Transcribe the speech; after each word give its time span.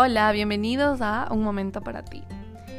Hola, 0.00 0.30
bienvenidos 0.30 1.00
a 1.00 1.26
Un 1.32 1.42
Momento 1.42 1.80
para 1.80 2.04
ti. 2.04 2.22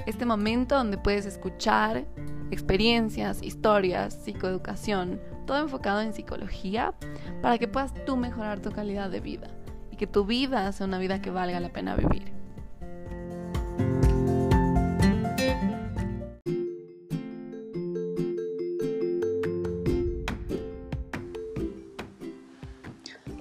Este 0.06 0.26
momento 0.26 0.76
donde 0.76 0.98
puedes 0.98 1.26
escuchar 1.26 2.06
experiencias, 2.50 3.44
historias, 3.44 4.14
psicoeducación, 4.24 5.20
todo 5.46 5.58
enfocado 5.58 6.00
en 6.00 6.14
psicología 6.14 6.94
para 7.42 7.58
que 7.58 7.68
puedas 7.68 7.94
tú 8.06 8.16
mejorar 8.16 8.62
tu 8.62 8.72
calidad 8.72 9.10
de 9.10 9.20
vida 9.20 9.50
y 9.92 9.98
que 9.98 10.08
tu 10.08 10.24
vida 10.24 10.72
sea 10.72 10.88
una 10.88 10.98
vida 10.98 11.22
que 11.22 11.30
valga 11.30 11.60
la 11.60 11.74
pena 11.74 11.98
vivir. 11.98 12.32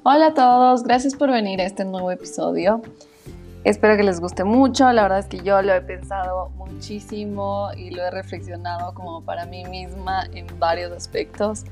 Hola 0.02 0.26
a 0.26 0.34
todos, 0.34 0.82
gracias 0.82 1.14
por 1.14 1.30
venir 1.30 1.60
a 1.60 1.64
este 1.64 1.84
nuevo 1.84 2.10
episodio. 2.10 2.82
Espero 3.64 3.96
que 3.96 4.02
les 4.02 4.20
guste 4.20 4.44
mucho. 4.44 4.90
La 4.92 5.02
verdad 5.02 5.18
es 5.18 5.26
que 5.26 5.38
yo 5.38 5.60
lo 5.62 5.74
he 5.74 5.80
pensado 5.80 6.50
muchísimo 6.50 7.70
y 7.76 7.90
lo 7.90 8.02
he 8.02 8.10
reflexionado 8.10 8.94
como 8.94 9.22
para 9.22 9.46
mí 9.46 9.64
misma 9.64 10.24
en 10.32 10.46
varios 10.58 10.92
aspectos. 10.92 11.64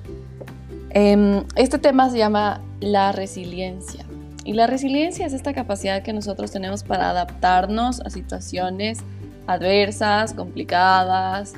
Em, 0.90 1.44
este 1.54 1.78
tema 1.78 2.10
se 2.10 2.18
llama 2.18 2.60
la 2.80 3.12
resiliencia. 3.12 4.04
Y 4.44 4.52
la 4.52 4.66
resiliencia 4.66 5.26
es 5.26 5.32
esta 5.32 5.52
capacidad 5.52 6.02
que 6.02 6.12
nosotros 6.12 6.52
tenemos 6.52 6.84
para 6.84 7.10
adaptarnos 7.10 8.00
a 8.00 8.10
situaciones 8.10 9.00
adversas, 9.46 10.34
complicadas, 10.34 11.54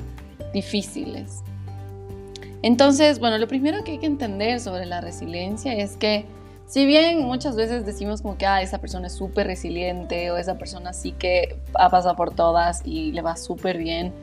difíciles. 0.53 1.43
Entonces, 2.61 3.19
bueno, 3.19 3.37
lo 3.37 3.47
primero 3.47 3.83
que 3.83 3.91
hay 3.91 3.97
que 3.99 4.05
entender 4.05 4.59
sobre 4.59 4.85
la 4.85 5.01
resiliencia 5.01 5.73
es 5.73 5.95
que 5.97 6.25
si 6.69 6.85
bien 6.85 7.23
muchas 7.23 7.55
veces 7.55 7.83
decimos 7.83 8.21
como 8.21 8.37
que 8.37 8.45
ah, 8.45 8.61
esa 8.61 8.77
persona 8.77 9.07
es 9.07 9.13
súper 9.13 9.47
resiliente 9.47 10.29
o 10.29 10.37
esa 10.37 10.59
persona 10.59 10.93
sí 10.93 11.13
que 11.13 11.57
ha 11.73 11.89
pasado 11.89 12.15
por 12.15 12.35
todas 12.35 12.83
y 12.85 13.11
le 13.11 13.23
va 13.23 13.35
súper 13.37 13.79
bien, 13.79 14.13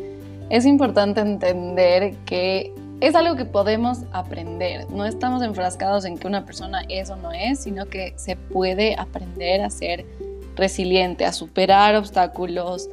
es 0.48 0.64
importante 0.64 1.20
entender 1.20 2.14
que 2.24 2.72
es 3.00 3.16
algo 3.16 3.34
que 3.34 3.46
podemos 3.46 4.04
aprender. 4.12 4.88
No 4.92 5.04
estamos 5.04 5.42
enfrascados 5.42 6.04
en 6.04 6.18
que 6.18 6.28
una 6.28 6.46
persona 6.46 6.82
es 6.88 7.10
o 7.10 7.16
no 7.16 7.32
es, 7.32 7.58
sino 7.58 7.86
que 7.86 8.14
se 8.16 8.36
puede 8.36 8.94
aprender 8.94 9.62
a 9.62 9.68
ser 9.68 10.06
resiliente, 10.54 11.24
a 11.24 11.32
superar 11.32 11.96
obstáculos, 11.96 12.88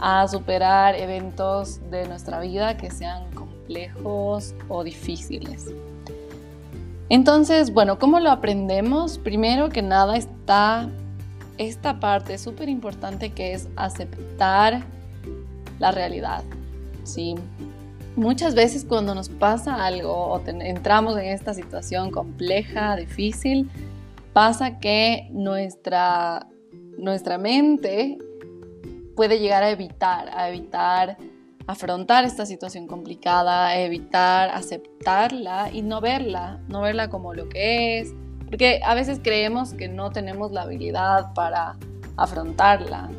a 0.00 0.26
superar 0.26 0.96
eventos 0.96 1.80
de 1.92 2.08
nuestra 2.08 2.40
vida 2.40 2.76
que 2.76 2.90
sean 2.90 3.30
complejos 3.32 4.56
o 4.68 4.82
difíciles. 4.82 5.66
Entonces, 7.10 7.72
bueno, 7.72 7.98
¿cómo 7.98 8.20
lo 8.20 8.30
aprendemos? 8.30 9.18
Primero 9.18 9.70
que 9.70 9.82
nada 9.82 10.16
está 10.16 10.88
esta 11.56 12.00
parte 12.00 12.38
súper 12.38 12.68
importante 12.68 13.30
que 13.30 13.52
es 13.52 13.68
aceptar 13.76 14.82
la 15.78 15.90
realidad, 15.90 16.44
¿sí? 17.04 17.34
Muchas 18.14 18.54
veces 18.54 18.84
cuando 18.84 19.14
nos 19.14 19.28
pasa 19.28 19.84
algo 19.86 20.12
o 20.12 20.42
entramos 20.46 21.16
en 21.16 21.26
esta 21.26 21.54
situación 21.54 22.10
compleja, 22.10 22.96
difícil, 22.96 23.70
pasa 24.32 24.78
que 24.78 25.28
nuestra, 25.30 26.46
nuestra 26.98 27.38
mente 27.38 28.18
puede 29.16 29.38
llegar 29.38 29.62
a 29.62 29.70
evitar, 29.70 30.28
a 30.36 30.48
evitar 30.48 31.16
afrontar 31.68 32.24
esta 32.24 32.46
situación 32.46 32.86
complicada, 32.86 33.76
evitar 33.76 34.48
aceptarla 34.48 35.70
y 35.70 35.82
no 35.82 36.00
verla, 36.00 36.58
no 36.66 36.80
verla 36.80 37.10
como 37.10 37.34
lo 37.34 37.50
que 37.50 38.00
es, 38.00 38.14
porque 38.46 38.80
a 38.82 38.94
veces 38.94 39.20
creemos 39.22 39.74
que 39.74 39.86
no 39.86 40.10
tenemos 40.10 40.50
la 40.50 40.62
habilidad 40.62 41.34
para 41.34 41.76
afrontarla 42.16 43.10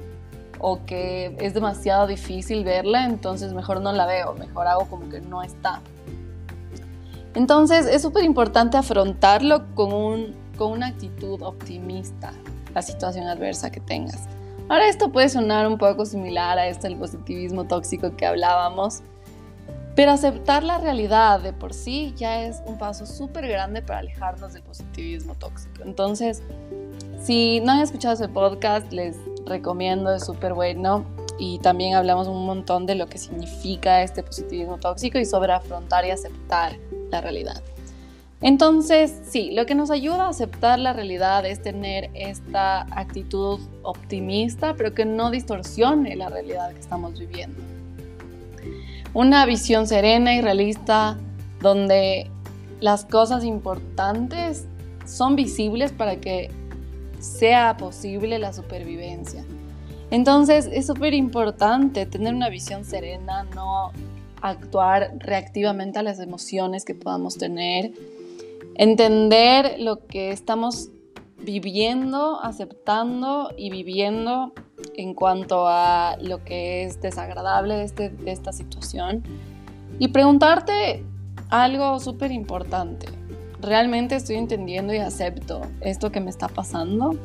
o 0.58 0.84
que 0.86 1.38
es 1.40 1.54
demasiado 1.54 2.08
difícil 2.08 2.64
verla, 2.64 3.06
entonces 3.06 3.54
mejor 3.54 3.82
no 3.82 3.92
la 3.92 4.08
veo, 4.08 4.34
mejor 4.34 4.68
hago 4.68 4.86
como 4.90 5.08
que 5.10 5.22
no 5.22 5.44
está. 5.44 5.82
Entonces 7.36 7.86
es 7.86 8.02
súper 8.02 8.24
importante 8.24 8.78
afrontarlo 8.78 9.76
con, 9.76 10.34
con 10.58 10.72
una 10.72 10.88
actitud 10.88 11.40
optimista, 11.44 12.34
la 12.74 12.82
situación 12.82 13.28
adversa 13.28 13.70
que 13.70 13.80
tengas. 13.80 14.28
Ahora 14.70 14.88
esto 14.88 15.12
puede 15.12 15.30
sonar 15.30 15.68
un 15.68 15.80
poco 15.80 16.06
similar 16.06 16.60
a 16.60 16.68
esto 16.68 16.84
del 16.88 16.96
positivismo 16.96 17.66
tóxico 17.66 18.16
que 18.16 18.28
hablábamos, 18.28 19.02
pero 19.96 20.12
aceptar 20.12 20.64
la 20.64 20.78
realidad 20.78 21.42
de 21.42 21.54
por 21.54 21.74
sí 21.74 22.14
ya 22.16 22.44
es 22.44 22.62
un 22.68 22.78
paso 22.78 23.08
súper 23.08 23.48
grande 23.48 23.82
para 23.82 24.00
alejarnos 24.00 24.54
del 24.54 24.62
positivismo 24.62 25.34
tóxico. 25.34 25.82
Entonces, 25.84 26.44
si 27.20 27.62
no 27.62 27.72
han 27.72 27.80
escuchado 27.80 28.14
ese 28.14 28.30
podcast, 28.30 28.94
les 28.94 29.18
recomiendo, 29.48 30.14
es 30.14 30.24
súper 30.24 30.54
bueno. 30.54 31.04
Y 31.40 31.58
también 31.60 31.96
hablamos 31.96 32.28
un 32.28 32.46
montón 32.46 32.86
de 32.86 32.94
lo 32.94 33.08
que 33.08 33.18
significa 33.18 34.04
este 34.04 34.22
positivismo 34.22 34.78
tóxico 34.78 35.18
y 35.18 35.26
sobre 35.26 35.52
afrontar 35.52 36.06
y 36.06 36.12
aceptar 36.12 36.78
la 37.10 37.22
realidad. 37.22 37.64
Entonces, 38.42 39.14
sí, 39.28 39.52
lo 39.52 39.66
que 39.66 39.76
nos 39.76 39.92
ayuda 39.92 40.28
a 40.28 40.30
aceptar 40.30 40.80
la 40.80 40.94
realidad 40.94 41.46
es 41.46 41.62
tener 41.62 42.10
esta 42.14 42.82
actitud 42.98 43.60
optimista, 43.84 44.76
pero 44.76 44.94
que 44.94 45.04
no 45.06 45.30
distorsione 45.30 46.16
la 46.16 46.30
realidad 46.30 46.72
que 46.72 46.80
estamos 46.80 47.20
viviendo. 47.20 47.62
Una 49.14 49.46
visión 49.46 49.88
serena 49.88 50.36
y 50.36 50.42
realista 50.42 51.18
donde 51.62 52.32
las 52.80 53.04
cosas 53.04 53.44
importantes 53.44 54.66
son 55.06 55.36
visibles 55.36 55.92
para 55.92 56.22
que 56.22 56.50
sea 57.20 57.76
posible 57.76 58.40
la 58.40 58.54
supervivencia. 58.54 59.44
Entonces 60.12 60.70
es 60.72 60.88
súper 60.88 61.14
importante 61.14 62.06
tener 62.06 62.34
una 62.34 62.48
visión 62.48 62.86
serena, 62.86 63.44
no 63.54 63.92
actuar 64.42 65.12
reactivamente 65.18 66.00
a 66.00 66.04
las 66.04 66.20
emociones 66.20 66.86
que 66.86 66.96
podamos 66.96 67.38
tener 67.38 67.92
entender 68.80 69.76
lo 69.78 70.08
que 70.08 70.32
estamos 70.32 70.90
viviendo, 71.38 72.40
aceptando 72.42 73.52
y 73.58 73.70
viviendo 73.70 74.54
en 74.96 75.14
cuanto 75.14 75.68
a 75.68 76.16
lo 76.22 76.46
que 76.46 76.86
es 76.86 77.02
desagradable 77.02 77.76
de, 77.76 77.84
este, 77.84 78.10
de 78.10 78.32
esta 78.32 78.54
situación 78.54 79.22
y 80.00 80.08
preguntarte 80.08 81.04
algo 81.50 82.00
súper 82.00 82.32
importante. 82.32 83.08
¿Realmente 83.60 84.16
estoy 84.16 84.38
entendiendo 84.38 84.94
y 84.94 85.00
acepto 85.00 85.60
esto 85.82 86.14
que 86.14 86.22
me 86.22 86.30
está 86.30 86.48
pasando? 86.48 87.18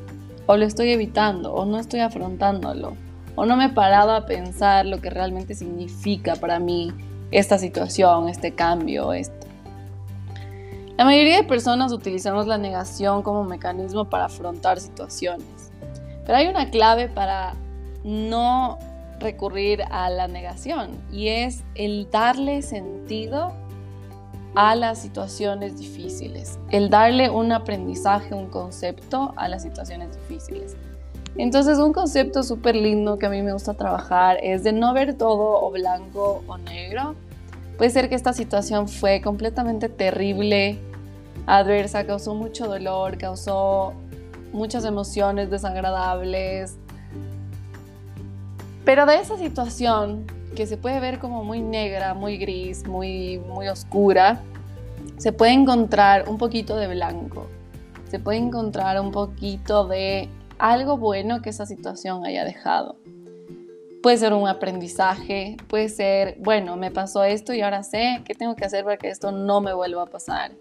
¿O 0.47 0.57
lo 0.57 0.65
estoy 0.65 0.91
evitando? 0.91 1.55
¿O 1.55 1.65
no 1.67 1.79
estoy 1.79 2.01
afrontándolo? 2.01 2.97
¿O 3.37 3.47
no 3.47 3.57
me 3.57 3.67
he 3.67 3.69
parado 3.69 4.11
a 4.11 4.27
pensar 4.27 4.87
lo 4.87 5.01
que 5.01 5.09
realmente 5.09 5.55
significa 5.55 6.35
para 6.35 6.59
mí 6.59 6.91
esta 7.31 7.59
situación, 7.59 8.29
este 8.29 8.57
cambio, 8.57 9.13
este 9.13 9.44
la 10.97 11.05
mayoría 11.05 11.37
de 11.37 11.45
personas 11.45 11.93
utilizamos 11.93 12.47
la 12.47 12.57
negación 12.57 13.23
como 13.23 13.43
mecanismo 13.45 14.05
para 14.05 14.27
afrontar 14.27 14.81
situaciones, 14.81 15.73
pero 16.25 16.39
hay 16.39 16.47
una 16.47 16.71
clave 16.71 17.09
para 17.09 17.55
no 18.05 18.79
recurrir 19.19 19.83
a 19.91 20.09
la 20.11 20.29
negación 20.29 20.91
y 21.11 21.29
es 21.29 21.65
el 21.75 22.09
darle 22.11 22.63
sentido 22.63 23.53
a 24.55 24.77
las 24.77 25.01
situaciones 25.01 25.79
difíciles, 25.79 26.59
el 26.71 26.91
darle 26.91 27.29
un 27.29 27.51
aprendizaje, 27.51 28.35
un 28.35 28.49
concepto 28.49 29.35
a 29.37 29.49
las 29.49 29.63
situaciones 29.63 30.17
difíciles. 30.17 30.77
Entonces 31.37 31.79
un 31.79 31.93
concepto 31.93 32.45
súper 32.45 32.77
lindo 32.77 33.19
que 33.19 33.27
a 33.27 33.31
mí 33.31 33.43
me 33.43 33.53
gusta 33.53 33.75
trabajar 33.75 34.39
es 34.41 34.63
de 34.63 34.73
no 34.73 34.95
ver 34.95 35.15
todo 35.15 35.61
o 35.61 35.71
blanco 35.73 36.45
o 36.47 36.57
negro, 36.59 37.17
Puede 37.77 37.91
ser 37.91 38.09
que 38.09 38.15
esta 38.15 38.33
situación 38.33 38.89
fue 38.89 39.21
completamente 39.21 39.89
terrible, 39.89 40.79
adversa, 41.47 42.07
causó 42.07 42.35
mucho 42.35 42.67
dolor, 42.67 43.19
causó 43.19 43.95
muchas 44.53 44.85
emociones 44.85 45.51
desagradables. 45.51 46.77
Pero 48.85 49.07
de 49.07 49.17
esa 49.17 49.37
situación 49.37 50.27
que 50.55 50.67
se 50.67 50.77
puede 50.77 51.01
ver 51.01 51.19
como 51.19 51.43
muy 51.43 51.61
negra, 51.61 52.15
muy 52.15 52.37
gris, 52.37 52.87
muy, 52.87 53.39
muy 53.39 53.67
oscura, 53.69 54.41
se 55.17 55.33
puede 55.33 55.53
encontrar 55.53 56.29
un 56.29 56.39
poquito 56.39 56.77
de 56.77 56.87
blanco. 56.87 57.49
Se 58.09 58.21
puede 58.21 58.39
encontrar 58.39 59.01
un 59.01 59.11
poquito 59.11 59.89
de 59.89 60.29
algo 60.59 60.97
bueno 60.97 61.43
que 61.43 61.51
esa 61.51 61.67
situación 61.67 62.25
haya 62.25 62.45
dejado. 62.45 62.97
Puede 64.05 64.19
ser 64.19 64.35
un 64.35 64.47
aprendizaje, 64.47 65.57
puede 65.67 65.89
ser, 65.89 66.37
bueno, 66.39 66.77
me 66.77 66.91
pasó 66.91 67.25
esto 67.25 67.55
y 67.55 67.63
ahora 67.63 67.83
sé 67.83 68.21
qué 68.27 68.35
tengo 68.35 68.55
que 68.55 68.67
hacer 68.67 68.85
para 68.85 68.99
que 68.99 69.09
esto 69.09 69.33
no 69.33 69.63
me 69.63 69.73
vuelva 69.73 70.03
a 70.03 70.07
pasar. 70.07 70.53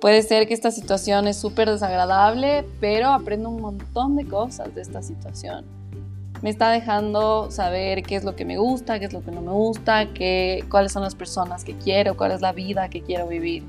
Puede 0.00 0.22
ser 0.22 0.48
que 0.48 0.54
esta 0.54 0.70
situación 0.70 1.28
es 1.28 1.36
súper 1.36 1.68
desagradable, 1.68 2.64
pero 2.80 3.08
aprendo 3.08 3.50
un 3.50 3.60
montón 3.60 4.16
de 4.16 4.26
cosas 4.26 4.74
de 4.74 4.80
esta 4.80 5.02
situación. 5.02 5.66
Me 6.40 6.48
está 6.48 6.70
dejando 6.70 7.50
saber 7.50 8.02
qué 8.04 8.16
es 8.16 8.24
lo 8.24 8.34
que 8.34 8.46
me 8.46 8.56
gusta, 8.56 8.98
qué 8.98 9.04
es 9.04 9.12
lo 9.12 9.22
que 9.22 9.32
no 9.32 9.42
me 9.42 9.52
gusta, 9.52 10.06
qué, 10.14 10.64
cuáles 10.70 10.90
son 10.90 11.02
las 11.02 11.14
personas 11.14 11.64
que 11.64 11.76
quiero, 11.76 12.16
cuál 12.16 12.32
es 12.32 12.40
la 12.40 12.52
vida 12.52 12.88
que 12.88 13.02
quiero 13.02 13.28
vivir. 13.28 13.64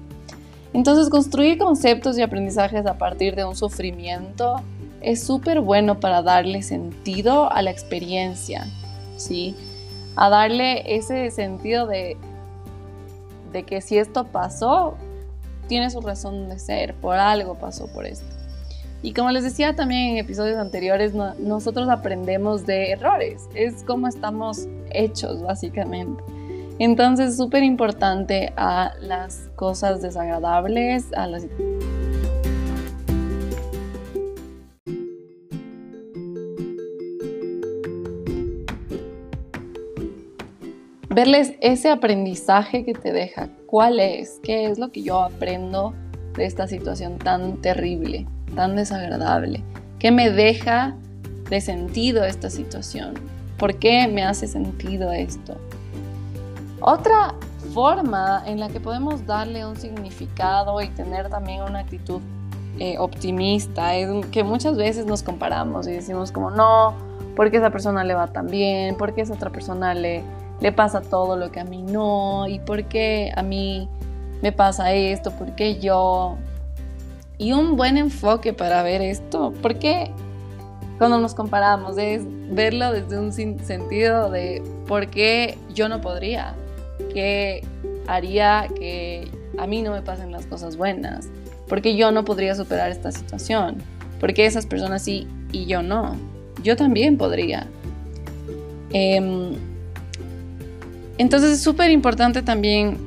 Entonces, 0.71 1.09
construir 1.09 1.57
conceptos 1.57 2.17
y 2.17 2.21
aprendizajes 2.21 2.85
a 2.85 2.97
partir 2.97 3.35
de 3.35 3.43
un 3.43 3.57
sufrimiento 3.57 4.61
es 5.01 5.21
súper 5.21 5.59
bueno 5.59 5.99
para 5.99 6.21
darle 6.21 6.61
sentido 6.61 7.51
a 7.51 7.61
la 7.61 7.71
experiencia, 7.71 8.65
¿sí? 9.19 9.55
A 10.15 10.29
darle 10.29 10.95
ese 10.95 11.29
sentido 11.31 11.87
de, 11.87 12.17
de 13.51 13.63
que 13.63 13.81
si 13.81 13.97
esto 13.97 14.25
pasó, 14.25 14.95
tiene 15.67 15.89
su 15.89 16.01
razón 16.01 16.49
de 16.49 16.59
ser, 16.59 16.95
por 16.95 17.15
algo 17.15 17.55
pasó 17.55 17.87
por 17.87 18.05
esto. 18.05 18.25
Y 19.01 19.13
como 19.13 19.31
les 19.31 19.43
decía 19.43 19.75
también 19.75 20.09
en 20.09 20.17
episodios 20.17 20.57
anteriores, 20.57 21.13
nosotros 21.13 21.87
aprendemos 21.87 22.65
de 22.65 22.91
errores, 22.91 23.47
es 23.53 23.83
como 23.83 24.07
estamos 24.07 24.67
hechos 24.89 25.41
básicamente. 25.41 26.21
Entonces, 26.79 27.35
súper 27.35 27.63
importante 27.63 28.53
a 28.55 28.93
las 29.01 29.49
cosas 29.55 30.01
desagradables, 30.01 31.11
a 31.13 31.27
las... 31.27 31.45
Verles 41.09 41.53
ese 41.59 41.89
aprendizaje 41.89 42.85
que 42.85 42.93
te 42.93 43.11
deja, 43.11 43.49
cuál 43.65 43.99
es, 43.99 44.39
qué 44.43 44.65
es 44.65 44.77
lo 44.77 44.91
que 44.91 45.01
yo 45.01 45.21
aprendo 45.21 45.95
de 46.35 46.45
esta 46.45 46.67
situación 46.67 47.17
tan 47.17 47.57
terrible, 47.57 48.27
tan 48.55 48.75
desagradable, 48.75 49.63
qué 49.97 50.11
me 50.11 50.29
deja 50.29 50.95
de 51.49 51.61
sentido 51.61 52.23
esta 52.23 52.51
situación, 52.51 53.15
por 53.57 53.79
qué 53.79 54.07
me 54.07 54.23
hace 54.23 54.47
sentido 54.47 55.11
esto. 55.11 55.57
Otra 56.79 57.33
forma 57.73 58.43
en 58.45 58.59
la 58.59 58.69
que 58.69 58.79
podemos 58.79 59.25
darle 59.25 59.65
un 59.65 59.77
significado 59.77 60.79
y 60.79 60.89
tener 60.89 61.27
también 61.29 61.63
una 61.63 61.79
actitud 61.79 62.21
eh, 62.77 62.99
optimista 62.99 63.95
es 63.95 64.27
que 64.27 64.43
muchas 64.43 64.77
veces 64.77 65.07
nos 65.07 65.23
comparamos 65.23 65.87
y 65.87 65.91
decimos 65.91 66.31
como 66.31 66.51
no, 66.51 66.93
porque 67.35 67.57
esa 67.57 67.71
persona 67.71 68.03
le 68.03 68.13
va 68.13 68.27
tan 68.27 68.45
bien, 68.45 68.95
porque 68.95 69.21
esa 69.21 69.33
otra 69.33 69.49
persona 69.49 69.95
le, 69.95 70.23
le 70.61 70.71
pasa 70.71 71.01
todo 71.01 71.37
lo 71.37 71.51
que 71.51 71.59
a 71.59 71.63
mí 71.63 71.81
no, 71.81 72.47
y 72.47 72.59
por 72.59 72.85
qué 72.85 73.31
a 73.35 73.43
mí 73.43 73.87
me 74.41 74.51
pasa 74.51 74.93
esto, 74.93 75.31
por 75.31 75.55
qué 75.55 75.79
yo. 75.79 76.37
Y 77.37 77.53
un 77.53 77.77
buen 77.77 77.97
enfoque 77.97 78.53
para 78.53 78.83
ver 78.83 79.01
esto, 79.01 79.53
porque 79.61 80.11
cuando 80.97 81.19
nos 81.19 81.33
comparamos 81.33 81.97
es 81.97 82.23
verlo 82.51 82.91
desde 82.91 83.17
un 83.17 83.31
sentido 83.31 84.29
de 84.29 84.61
por 84.87 85.07
qué 85.07 85.57
yo 85.73 85.87
no 85.87 86.01
podría, 86.01 86.55
¿Qué 87.13 87.63
haría 88.07 88.67
que 88.77 89.27
a 89.57 89.65
mí 89.65 89.81
no 89.81 89.91
me 89.91 90.01
pasen 90.01 90.31
las 90.31 90.45
cosas 90.45 90.75
buenas? 90.75 91.27
Porque 91.67 91.95
yo 91.95 92.11
no 92.11 92.25
podría 92.25 92.55
superar 92.55 92.91
esta 92.91 93.11
situación. 93.11 93.77
Porque 94.19 94.45
esas 94.45 94.65
personas 94.65 95.03
sí 95.03 95.27
y 95.51 95.65
yo 95.65 95.81
no. 95.81 96.15
Yo 96.63 96.75
también 96.75 97.17
podría. 97.17 97.67
Em, 98.91 99.55
entonces 101.19 101.51
es 101.51 101.61
súper 101.61 101.91
importante 101.91 102.41
también 102.41 102.97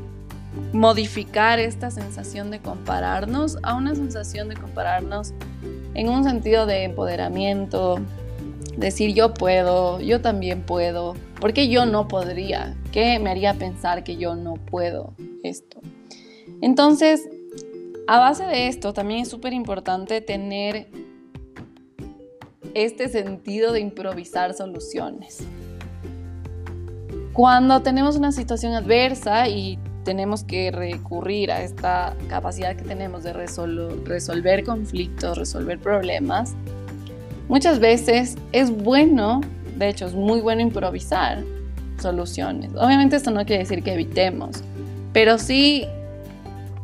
modificar 0.72 1.58
esta 1.58 1.90
sensación 1.90 2.50
de 2.50 2.60
compararnos 2.60 3.58
a 3.62 3.74
una 3.74 3.94
sensación 3.94 4.50
de 4.50 4.54
compararnos 4.54 5.32
en 5.94 6.10
un 6.10 6.22
sentido 6.22 6.66
de 6.66 6.84
empoderamiento, 6.84 7.98
decir 8.76 9.14
yo 9.14 9.32
puedo, 9.32 9.98
yo 10.00 10.20
también 10.20 10.62
puedo, 10.62 11.14
porque 11.40 11.68
yo 11.68 11.86
no 11.86 12.06
podría, 12.06 12.76
¿qué 12.92 13.18
me 13.18 13.30
haría 13.30 13.54
pensar 13.54 14.04
que 14.04 14.18
yo 14.18 14.36
no 14.36 14.54
puedo 14.54 15.14
esto? 15.42 15.80
Entonces, 16.60 17.28
a 18.06 18.18
base 18.18 18.44
de 18.44 18.68
esto, 18.68 18.92
también 18.92 19.20
es 19.20 19.28
súper 19.28 19.54
importante 19.54 20.20
tener 20.20 20.88
este 22.74 23.08
sentido 23.08 23.72
de 23.72 23.80
improvisar 23.80 24.52
soluciones. 24.52 25.46
Cuando 27.32 27.80
tenemos 27.80 28.16
una 28.16 28.32
situación 28.32 28.74
adversa 28.74 29.48
y 29.48 29.78
tenemos 30.04 30.44
que 30.44 30.70
recurrir 30.70 31.52
a 31.52 31.62
esta 31.62 32.14
capacidad 32.28 32.76
que 32.76 32.82
tenemos 32.82 33.22
de 33.22 33.32
resolver 33.32 34.64
conflictos, 34.64 35.38
resolver 35.38 35.78
problemas, 35.78 36.54
Muchas 37.52 37.80
veces 37.80 38.36
es 38.52 38.70
bueno, 38.70 39.42
de 39.76 39.90
hecho 39.90 40.06
es 40.06 40.14
muy 40.14 40.40
bueno 40.40 40.62
improvisar 40.62 41.44
soluciones. 42.00 42.70
Obviamente 42.74 43.16
esto 43.16 43.30
no 43.30 43.44
quiere 43.44 43.64
decir 43.64 43.82
que 43.82 43.92
evitemos, 43.92 44.62
pero 45.12 45.36
sí 45.38 45.86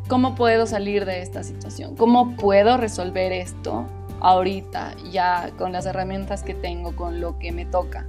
cómo 0.07 0.35
puedo 0.35 0.67
salir 0.67 1.05
de 1.05 1.23
esta 1.23 1.43
situación, 1.43 1.95
cómo 1.95 2.35
puedo 2.35 2.77
resolver 2.77 3.31
esto 3.31 3.87
ahorita, 4.19 4.95
ya 5.11 5.49
con 5.57 5.71
las 5.71 5.87
herramientas 5.87 6.43
que 6.43 6.53
tengo, 6.53 6.95
con 6.95 7.19
lo 7.19 7.39
que 7.39 7.51
me 7.51 7.65
toca. 7.65 8.05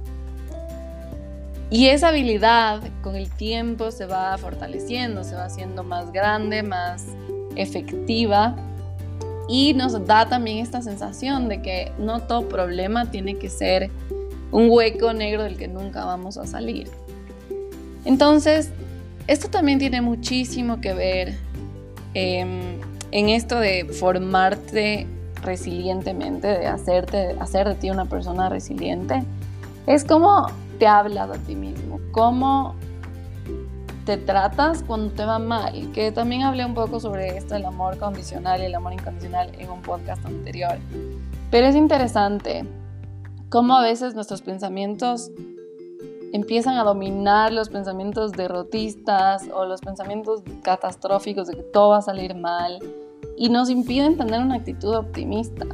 Y 1.71 1.87
esa 1.87 2.09
habilidad 2.09 2.81
con 3.01 3.15
el 3.15 3.29
tiempo 3.29 3.91
se 3.91 4.05
va 4.05 4.37
fortaleciendo, 4.37 5.23
se 5.23 5.35
va 5.35 5.45
haciendo 5.45 5.85
más 5.85 6.11
grande, 6.11 6.63
más 6.63 7.05
efectiva 7.55 8.57
y 9.47 9.73
nos 9.73 10.05
da 10.05 10.27
también 10.27 10.57
esta 10.57 10.81
sensación 10.81 11.47
de 11.47 11.61
que 11.61 11.93
no 11.97 12.23
todo 12.23 12.49
problema 12.49 13.09
tiene 13.09 13.37
que 13.37 13.49
ser 13.49 13.89
un 14.51 14.69
hueco 14.69 15.13
negro 15.13 15.43
del 15.43 15.57
que 15.57 15.69
nunca 15.69 16.03
vamos 16.03 16.37
a 16.37 16.45
salir. 16.45 16.89
Entonces, 18.03 18.71
esto 19.27 19.49
también 19.49 19.79
tiene 19.79 20.01
muchísimo 20.01 20.81
que 20.81 20.93
ver 20.93 21.37
em, 22.13 22.81
en 23.11 23.29
esto 23.29 23.57
de 23.57 23.85
formarte 23.85 25.07
resilientemente, 25.41 26.47
de 26.47 26.67
hacerte, 26.67 27.35
hacer 27.39 27.69
de 27.69 27.75
ti 27.75 27.89
una 27.89 28.05
persona 28.05 28.49
resiliente. 28.49 29.23
Es 29.87 30.03
como 30.03 30.47
te 30.81 30.87
hablas 30.87 31.29
a 31.29 31.37
ti 31.37 31.55
mismo, 31.55 31.99
cómo 32.11 32.73
te 34.03 34.17
tratas 34.17 34.81
cuando 34.81 35.13
te 35.13 35.23
va 35.23 35.37
mal, 35.37 35.91
que 35.91 36.11
también 36.11 36.41
hablé 36.41 36.65
un 36.65 36.73
poco 36.73 36.99
sobre 36.99 37.37
esto, 37.37 37.55
el 37.55 37.65
amor 37.65 37.99
condicional 37.99 38.61
y 38.61 38.65
el 38.65 38.73
amor 38.73 38.93
incondicional 38.93 39.51
en 39.59 39.69
un 39.69 39.83
podcast 39.83 40.25
anterior. 40.25 40.79
Pero 41.51 41.67
es 41.67 41.75
interesante 41.75 42.65
cómo 43.49 43.77
a 43.77 43.83
veces 43.83 44.15
nuestros 44.15 44.41
pensamientos 44.41 45.29
empiezan 46.33 46.77
a 46.77 46.83
dominar 46.83 47.53
los 47.53 47.69
pensamientos 47.69 48.31
derrotistas 48.31 49.49
o 49.53 49.65
los 49.65 49.81
pensamientos 49.81 50.41
catastróficos 50.63 51.47
de 51.47 51.57
que 51.57 51.61
todo 51.61 51.89
va 51.89 51.97
a 51.97 52.01
salir 52.01 52.33
mal 52.33 52.79
y 53.37 53.49
nos 53.49 53.69
impiden 53.69 54.17
tener 54.17 54.41
una 54.41 54.55
actitud 54.55 54.95
optimista. 54.95 55.67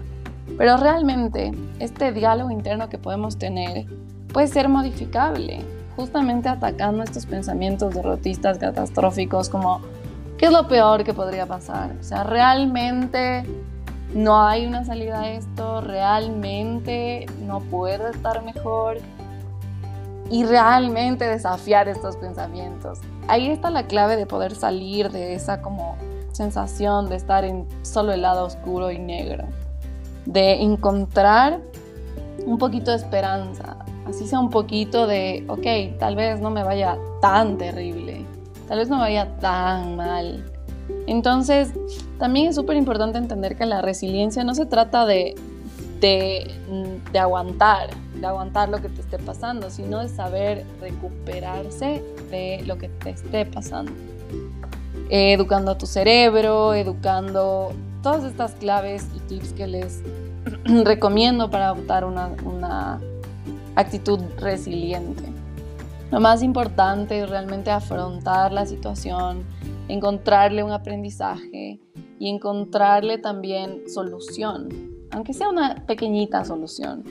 Pero 0.57 0.75
realmente 0.75 1.53
este 1.79 2.11
diálogo 2.11 2.51
interno 2.51 2.89
que 2.89 2.97
podemos 2.97 3.37
tener 3.37 3.85
puede 4.31 4.47
ser 4.47 4.69
modificable 4.69 5.63
justamente 5.95 6.47
atacando 6.47 7.03
estos 7.03 7.25
pensamientos 7.25 7.93
derrotistas, 7.93 8.59
catastróficos, 8.59 9.49
como 9.49 9.81
¿qué 10.37 10.45
es 10.45 10.51
lo 10.51 10.67
peor 10.67 11.03
que 11.03 11.13
podría 11.13 11.47
pasar? 11.47 11.95
O 11.99 12.03
sea, 12.03 12.23
realmente 12.23 13.43
no 14.13 14.41
hay 14.41 14.65
una 14.65 14.85
salida 14.85 15.21
a 15.21 15.29
esto, 15.31 15.81
realmente 15.81 17.25
no 17.41 17.61
puedo 17.61 18.07
estar 18.09 18.43
mejor 18.43 18.99
y 20.29 20.43
realmente 20.45 21.25
desafiar 21.25 21.87
estos 21.87 22.15
pensamientos. 22.17 22.99
Ahí 23.27 23.49
está 23.49 23.69
la 23.69 23.87
clave 23.87 24.15
de 24.17 24.25
poder 24.25 24.55
salir 24.55 25.11
de 25.11 25.33
esa 25.33 25.61
como 25.61 25.97
sensación 26.31 27.09
de 27.09 27.15
estar 27.15 27.43
en 27.43 27.65
solo 27.81 28.13
el 28.13 28.21
lado 28.21 28.45
oscuro 28.45 28.91
y 28.91 28.99
negro, 28.99 29.45
de 30.25 30.61
encontrar 30.61 31.59
un 32.45 32.59
poquito 32.59 32.91
de 32.91 32.97
esperanza, 32.97 33.77
así 34.07 34.27
sea 34.27 34.39
un 34.39 34.49
poquito 34.49 35.07
de, 35.07 35.43
ok, 35.47 35.99
tal 35.99 36.15
vez 36.15 36.39
no 36.39 36.49
me 36.49 36.63
vaya 36.63 36.97
tan 37.21 37.57
terrible, 37.57 38.25
tal 38.67 38.79
vez 38.79 38.89
no 38.89 38.99
vaya 38.99 39.37
tan 39.39 39.95
mal. 39.95 40.45
Entonces, 41.05 41.73
también 42.17 42.47
es 42.47 42.55
súper 42.55 42.77
importante 42.77 43.17
entender 43.17 43.57
que 43.57 43.65
la 43.65 43.81
resiliencia 43.81 44.43
no 44.43 44.55
se 44.55 44.65
trata 44.65 45.05
de, 45.05 45.35
de, 45.99 46.51
de, 47.11 47.19
aguantar, 47.19 47.89
de 48.15 48.25
aguantar 48.25 48.69
lo 48.69 48.81
que 48.81 48.89
te 48.89 49.01
esté 49.01 49.17
pasando, 49.19 49.69
sino 49.69 49.99
de 49.99 50.09
saber 50.09 50.65
recuperarse 50.79 52.03
de 52.31 52.63
lo 52.65 52.77
que 52.77 52.89
te 52.89 53.11
esté 53.11 53.45
pasando. 53.45 53.91
educando 55.09 55.71
a 55.71 55.77
tu 55.77 55.85
cerebro, 55.85 56.73
educando 56.73 57.73
todas 58.01 58.23
estas 58.23 58.53
claves 58.53 59.07
y 59.15 59.19
tips 59.19 59.53
que 59.53 59.67
les 59.67 60.01
recomiendo 60.85 61.49
para 61.49 61.67
adoptar 61.67 62.05
una 62.05 62.99
actitud 63.77 64.19
resiliente. 64.39 65.23
Lo 66.11 66.19
más 66.19 66.41
importante 66.41 67.21
es 67.21 67.29
realmente 67.29 67.69
afrontar 67.69 68.51
la 68.51 68.65
situación, 68.65 69.43
encontrarle 69.87 70.63
un 70.63 70.71
aprendizaje 70.71 71.79
y 72.19 72.29
encontrarle 72.29 73.19
también 73.19 73.83
solución, 73.87 74.69
aunque 75.11 75.33
sea 75.33 75.49
una 75.49 75.85
pequeñita 75.85 76.43
solución, 76.43 77.03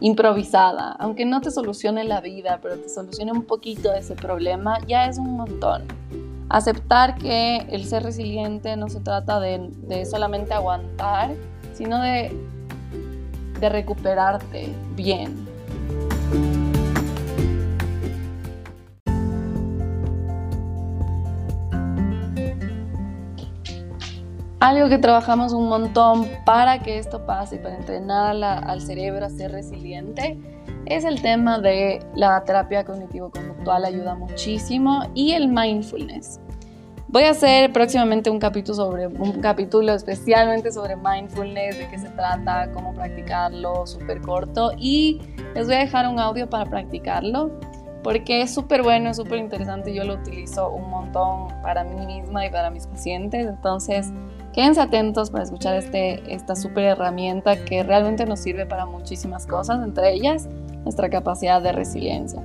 improvisada, 0.00 0.92
aunque 0.98 1.24
no 1.24 1.40
te 1.40 1.52
solucione 1.52 2.02
la 2.02 2.20
vida, 2.20 2.58
pero 2.60 2.78
te 2.78 2.88
solucione 2.88 3.30
un 3.30 3.44
poquito 3.44 3.92
ese 3.92 4.16
problema, 4.16 4.78
ya 4.88 5.06
es 5.06 5.18
un 5.18 5.36
montón. 5.36 5.84
Aceptar 6.48 7.16
que 7.16 7.58
el 7.70 7.84
ser 7.84 8.02
resiliente 8.02 8.76
no 8.76 8.88
se 8.88 9.00
trata 9.00 9.38
de, 9.38 10.04
solamente 10.04 10.52
aguantar, 10.52 11.30
sino 11.74 12.00
de 12.00 12.32
recuperarte 13.60 14.68
bien. 14.96 15.51
Algo 24.62 24.88
que 24.88 24.98
trabajamos 24.98 25.52
un 25.54 25.68
montón 25.68 26.28
para 26.44 26.78
que 26.78 26.96
esto 26.96 27.26
pase, 27.26 27.56
para 27.56 27.74
entrenar 27.74 28.36
al 28.44 28.80
cerebro 28.80 29.26
a 29.26 29.28
ser 29.28 29.50
resiliente, 29.50 30.38
es 30.86 31.04
el 31.04 31.20
tema 31.20 31.58
de 31.58 31.98
la 32.14 32.44
terapia 32.44 32.84
cognitivo-conductual, 32.84 33.84
ayuda 33.84 34.14
muchísimo, 34.14 35.00
y 35.14 35.32
el 35.32 35.48
mindfulness. 35.48 36.38
Voy 37.08 37.24
a 37.24 37.30
hacer 37.30 37.72
próximamente 37.72 38.30
un 38.30 38.38
capítulo, 38.38 38.76
sobre, 38.76 39.08
un 39.08 39.40
capítulo 39.40 39.94
especialmente 39.94 40.70
sobre 40.70 40.94
mindfulness, 40.94 41.78
de 41.78 41.88
qué 41.88 41.98
se 41.98 42.10
trata, 42.10 42.70
cómo 42.72 42.94
practicarlo, 42.94 43.84
súper 43.84 44.20
corto, 44.20 44.70
y 44.78 45.20
les 45.56 45.66
voy 45.66 45.74
a 45.74 45.80
dejar 45.80 46.06
un 46.06 46.20
audio 46.20 46.48
para 46.48 46.66
practicarlo 46.66 47.50
porque 48.02 48.42
es 48.42 48.52
súper 48.52 48.82
bueno, 48.82 49.10
es 49.10 49.16
súper 49.16 49.38
interesante. 49.38 49.94
Yo 49.94 50.04
lo 50.04 50.14
utilizo 50.14 50.70
un 50.70 50.90
montón 50.90 51.48
para 51.62 51.84
mí 51.84 52.04
misma 52.04 52.44
y 52.46 52.50
para 52.50 52.70
mis 52.70 52.86
pacientes. 52.86 53.46
Entonces, 53.46 54.12
quédense 54.52 54.80
atentos 54.80 55.30
para 55.30 55.44
escuchar 55.44 55.76
este, 55.76 56.34
esta 56.34 56.54
súper 56.56 56.84
herramienta 56.84 57.56
que 57.64 57.82
realmente 57.82 58.26
nos 58.26 58.40
sirve 58.40 58.66
para 58.66 58.86
muchísimas 58.86 59.46
cosas, 59.46 59.84
entre 59.84 60.12
ellas 60.12 60.48
nuestra 60.84 61.08
capacidad 61.10 61.62
de 61.62 61.72
resiliencia. 61.72 62.42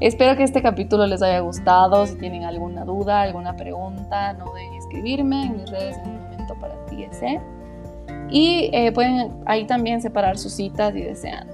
Espero 0.00 0.36
que 0.36 0.42
este 0.42 0.62
capítulo 0.62 1.06
les 1.06 1.22
haya 1.22 1.38
gustado. 1.40 2.06
Si 2.06 2.16
tienen 2.16 2.42
alguna 2.42 2.84
duda, 2.84 3.22
alguna 3.22 3.54
pregunta, 3.54 4.32
no 4.32 4.52
deben 4.52 4.74
escribirme 4.74 5.46
en 5.46 5.58
mis 5.58 5.70
redes 5.70 5.96
en 5.98 6.10
un 6.10 6.22
momento 6.22 6.54
para 6.60 6.74
ti. 6.86 7.06
Y 8.28 8.70
eh, 8.72 8.90
pueden 8.90 9.32
ahí 9.46 9.64
también 9.64 10.02
separar 10.02 10.38
sus 10.38 10.54
citas 10.54 10.92
y 10.96 11.02
desean 11.02 11.51